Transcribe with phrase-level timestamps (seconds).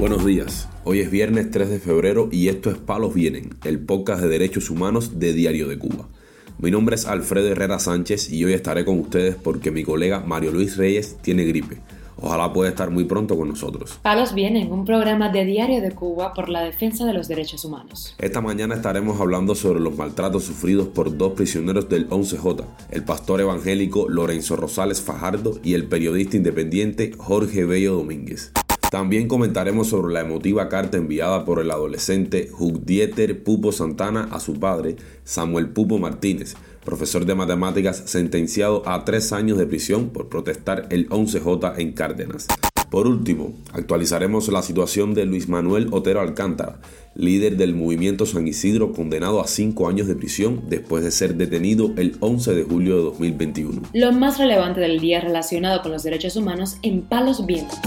[0.00, 4.22] Buenos días, hoy es viernes 3 de febrero y esto es Palos Vienen, el podcast
[4.22, 6.08] de derechos humanos de Diario de Cuba.
[6.56, 10.52] Mi nombre es Alfredo Herrera Sánchez y hoy estaré con ustedes porque mi colega Mario
[10.52, 11.82] Luis Reyes tiene gripe.
[12.16, 13.98] Ojalá pueda estar muy pronto con nosotros.
[14.00, 18.14] Palos Vienen, un programa de Diario de Cuba por la defensa de los derechos humanos.
[18.18, 23.42] Esta mañana estaremos hablando sobre los maltratos sufridos por dos prisioneros del 11J, el pastor
[23.42, 28.50] evangélico Lorenzo Rosales Fajardo y el periodista independiente Jorge Bello Domínguez.
[28.90, 32.50] También comentaremos sobre la emotiva carta enviada por el adolescente
[32.84, 39.32] Dieter Pupo Santana a su padre, Samuel Pupo Martínez, profesor de matemáticas sentenciado a tres
[39.32, 42.48] años de prisión por protestar el 11J en Cárdenas.
[42.90, 46.80] Por último, actualizaremos la situación de Luis Manuel Otero Alcántara,
[47.14, 51.92] líder del movimiento San Isidro condenado a cinco años de prisión después de ser detenido
[51.96, 53.82] el 11 de julio de 2021.
[53.92, 57.78] Lo más relevante del día relacionado con los derechos humanos en Palos Vientos.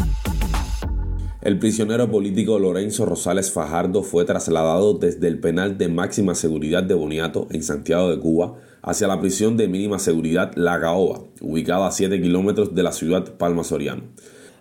[1.43, 6.93] El prisionero político Lorenzo Rosales Fajardo fue trasladado desde el penal de máxima seguridad de
[6.93, 11.91] Boniato, en Santiago de Cuba, hacia la prisión de mínima seguridad La Gaoba, ubicada a
[11.91, 14.03] 7 kilómetros de la ciudad Palma Soriano.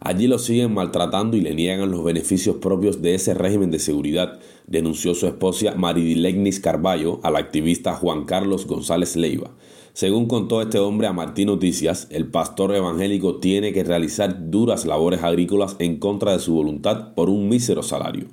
[0.05, 4.41] Allí lo siguen maltratando y le niegan los beneficios propios de ese régimen de seguridad,
[4.67, 9.53] denunció su esposa Maridilegnis Carballo al activista Juan Carlos González Leiva.
[9.93, 15.23] Según contó este hombre a Martín Noticias, el pastor evangélico tiene que realizar duras labores
[15.23, 18.27] agrícolas en contra de su voluntad por un mísero salario.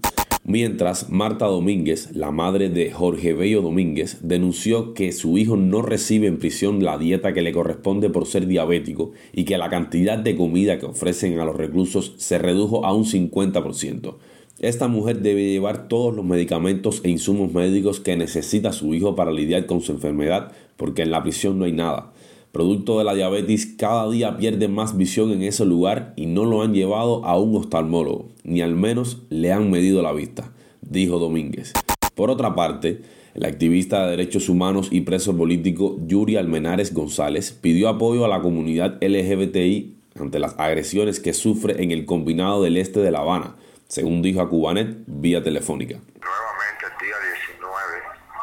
[0.50, 6.26] Mientras, Marta Domínguez, la madre de Jorge Bello Domínguez, denunció que su hijo no recibe
[6.26, 10.36] en prisión la dieta que le corresponde por ser diabético y que la cantidad de
[10.36, 14.16] comida que ofrecen a los reclusos se redujo a un 50%.
[14.58, 19.32] Esta mujer debe llevar todos los medicamentos e insumos médicos que necesita su hijo para
[19.32, 22.12] lidiar con su enfermedad, porque en la prisión no hay nada.
[22.52, 26.64] Producto de la diabetes, cada día pierde más visión en ese lugar y no lo
[26.64, 30.52] han llevado a un oftalmólogo, ni al menos le han medido la vista,
[30.82, 31.74] dijo Domínguez.
[32.16, 33.02] Por otra parte,
[33.36, 38.42] el activista de derechos humanos y preso político Yuri Almenares González pidió apoyo a la
[38.42, 43.56] comunidad LGBTI ante las agresiones que sufre en el combinado del este de La Habana,
[43.88, 45.96] según dijo a Cubanet vía telefónica.
[45.96, 47.16] Nuevamente el día
[47.48, 47.70] 19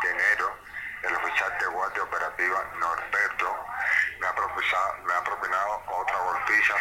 [0.01, 0.47] de enero,
[1.03, 3.47] el oficial de guardia operativa Norberto
[4.21, 4.35] me ha,
[5.05, 6.75] me ha propinado otra golpiza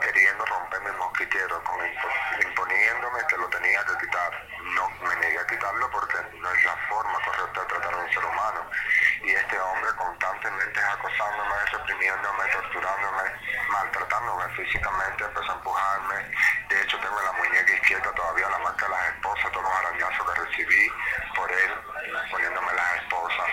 [0.00, 1.62] queriendo romperme el mosquitero,
[2.42, 4.46] imponiéndome que lo tenía que quitar.
[4.74, 8.12] No me negué a quitarlo porque no es la forma correcta de tratar a un
[8.12, 8.70] ser humano.
[9.22, 13.22] Y este hombre constantemente acosándome, reprimiéndome, torturándome,
[13.68, 16.30] maltratándome físicamente, empezó a empujarme,
[16.74, 19.72] de hecho, tengo en la muñeca izquierda todavía la marca de las esposas, todos los
[19.74, 20.92] arañazos que recibí
[21.36, 21.72] por él,
[22.30, 23.50] poniéndome las esposas.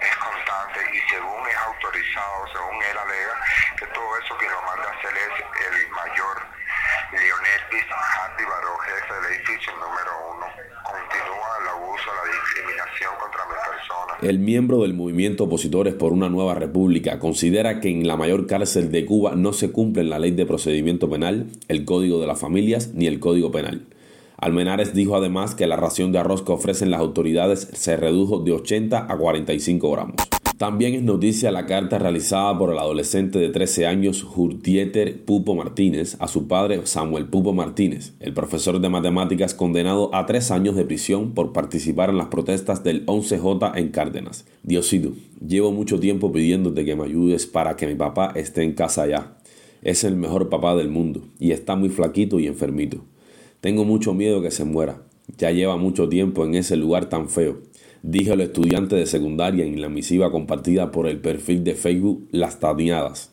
[0.00, 1.00] Es constante y
[1.48, 3.34] es autorizado, según él alega,
[3.78, 6.54] que todo eso que lo a hacer el mayor
[8.44, 10.46] Baró, jefe del edificio número uno.
[10.82, 14.12] Continúa el abuso, la discriminación contra mi persona.
[14.22, 18.90] El miembro del movimiento Opositores por una Nueva República considera que en la mayor cárcel
[18.90, 22.88] de Cuba no se cumplen la ley de procedimiento penal, el Código de las Familias
[22.94, 23.86] ni el Código Penal.
[24.36, 28.52] Almenares dijo además que la ración de arroz que ofrecen las autoridades se redujo de
[28.52, 30.33] 80 a 45 gramos.
[30.58, 36.16] También es noticia la carta realizada por el adolescente de 13 años Jurtieter Pupo Martínez
[36.20, 40.84] a su padre Samuel Pupo Martínez, el profesor de matemáticas condenado a tres años de
[40.84, 44.46] prisión por participar en las protestas del 11J en Cárdenas.
[44.62, 49.08] Diosito, llevo mucho tiempo pidiéndote que me ayudes para que mi papá esté en casa
[49.08, 49.36] ya.
[49.82, 52.98] Es el mejor papá del mundo y está muy flaquito y enfermito.
[53.60, 55.02] Tengo mucho miedo que se muera.
[55.38, 57.58] Ya lleva mucho tiempo en ese lugar tan feo
[58.06, 62.60] dijo el estudiante de secundaria en la misiva compartida por el perfil de Facebook Las
[62.60, 63.30] Taneadas.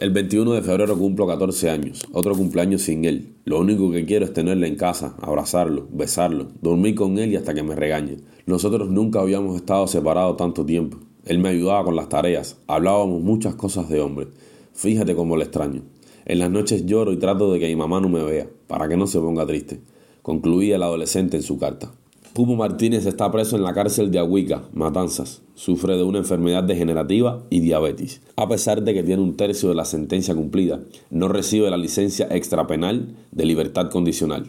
[0.00, 3.34] El 21 de febrero cumplo 14 años, otro cumpleaños sin él.
[3.44, 7.52] Lo único que quiero es tenerle en casa, abrazarlo, besarlo, dormir con él y hasta
[7.52, 8.16] que me regañe.
[8.46, 10.96] Nosotros nunca habíamos estado separados tanto tiempo.
[11.26, 14.28] Él me ayudaba con las tareas, hablábamos muchas cosas de hombre.
[14.72, 15.82] Fíjate cómo le extraño.
[16.24, 18.96] En las noches lloro y trato de que mi mamá no me vea, para que
[18.96, 19.80] no se ponga triste,
[20.24, 21.92] concluía el adolescente en su carta.
[22.32, 25.42] Pupo Martínez está preso en la cárcel de Aguica, Matanzas.
[25.54, 28.22] Sufre de una enfermedad degenerativa y diabetes.
[28.36, 30.80] A pesar de que tiene un tercio de la sentencia cumplida,
[31.10, 34.46] no recibe la licencia extrapenal de libertad condicional.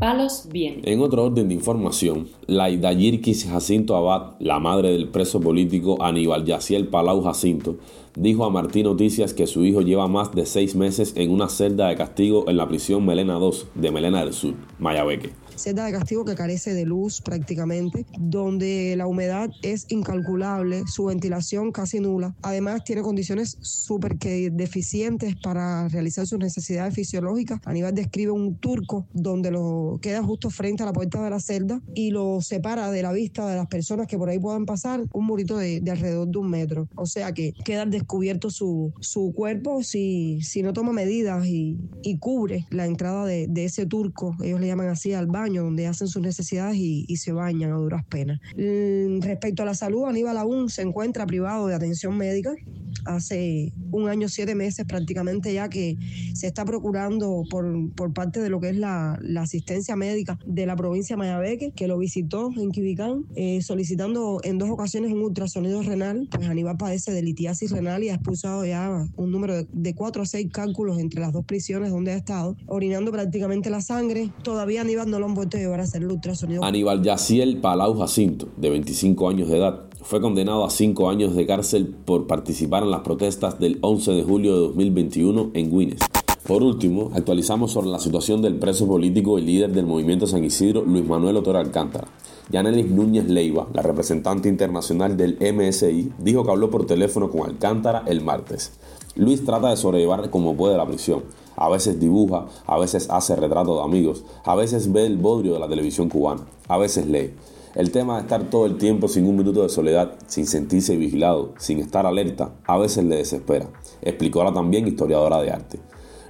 [0.00, 0.80] Palos bien.
[0.84, 6.88] En otro orden de información, la Jacinto Abad, la madre del preso político Aníbal Yaciel
[6.88, 7.76] Palau Jacinto,
[8.16, 11.88] dijo a Martín Noticias que su hijo lleva más de seis meses en una celda
[11.88, 15.32] de castigo en la prisión Melena II de Melena del Sur, Mayabeque.
[15.56, 21.72] Celda de castigo que carece de luz prácticamente, donde la humedad es incalculable, su ventilación
[21.72, 22.34] casi nula.
[22.42, 27.60] Además, tiene condiciones súper deficientes para realizar sus necesidades fisiológicas.
[27.64, 31.80] Aníbal describe un turco donde lo queda justo frente a la puerta de la celda
[31.94, 35.26] y lo separa de la vista de las personas que por ahí puedan pasar un
[35.26, 36.88] murito de, alrededor de un metro.
[36.94, 42.18] O sea que queda descubierto su, su cuerpo si, si no toma medidas y, y
[42.18, 46.08] cubre la entrada de, de, ese turco, ellos le llaman así al baño, donde hacen
[46.08, 48.40] sus necesidades y, y se bañan a duras penas.
[48.56, 52.52] Mm, respecto a la salud, Aníbal aún se encuentra privado de atención médica
[53.04, 55.96] hace un año, siete meses prácticamente ya que
[56.34, 60.66] se está procurando por, por parte de lo que es la, la, asistencia médica de
[60.66, 65.22] la provincia de Mayabeque, que lo visitó en Quibicán, eh, solicitando en dos ocasiones un
[65.22, 69.66] ultrasonido renal, pues Aníbal padece de litiasis renal y ha expulsado ya un número de,
[69.72, 73.80] de cuatro a seis cálculos entre las dos prisiones donde ha estado, orinando prácticamente la
[73.80, 74.30] sangre.
[74.42, 75.26] Todavía Aníbal no lo
[75.58, 76.64] llevar a hacer ultrasonido.
[76.64, 81.46] Aníbal Yaciel Palau Jacinto, de 25 años de edad, fue condenado a cinco años de
[81.46, 86.00] cárcel por participar en las protestas del 11 de julio de 2021 en Guinness.
[86.46, 90.82] Por último, actualizamos sobre la situación del preso político y líder del movimiento San Isidro,
[90.82, 92.08] Luis Manuel Otero Alcántara.
[92.50, 98.02] Yanelis Núñez Leiva, la representante internacional del MSI, dijo que habló por teléfono con Alcántara
[98.06, 98.72] el martes.
[99.14, 101.22] Luis trata de sobrellevar como puede la prisión.
[101.60, 105.60] A veces dibuja, a veces hace retratos de amigos, a veces ve el bodrio de
[105.60, 107.34] la televisión cubana, a veces lee.
[107.74, 111.52] El tema de estar todo el tiempo sin un minuto de soledad, sin sentirse vigilado,
[111.58, 113.68] sin estar alerta, a veces le desespera,
[114.00, 115.78] explicó la también historiadora de arte.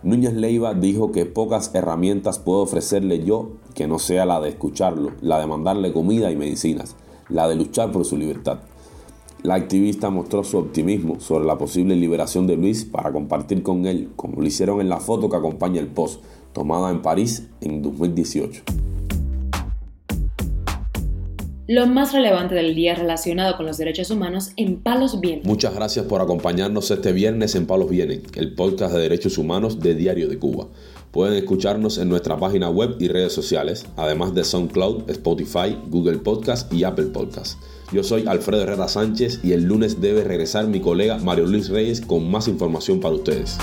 [0.02, 5.12] Núñez Leiva dijo que pocas herramientas puedo ofrecerle yo que no sea la de escucharlo,
[5.20, 6.96] la de mandarle comida y medicinas,
[7.28, 8.58] la de luchar por su libertad.
[9.42, 14.10] La activista mostró su optimismo sobre la posible liberación de Luis para compartir con él,
[14.14, 16.22] como lo hicieron en la foto que acompaña el post,
[16.52, 18.62] tomada en París en 2018
[21.70, 25.46] lo más relevante del día relacionado con los derechos humanos en Palos Vienen.
[25.46, 29.94] Muchas gracias por acompañarnos este viernes en Palos Vienen, el podcast de derechos humanos de
[29.94, 30.66] Diario de Cuba.
[31.10, 36.72] Pueden escucharnos en nuestra página web y redes sociales, además de SoundCloud, Spotify, Google Podcast
[36.72, 37.60] y Apple Podcast.
[37.92, 42.00] Yo soy Alfredo Herrera Sánchez y el lunes debe regresar mi colega Mario Luis Reyes
[42.00, 43.58] con más información para ustedes.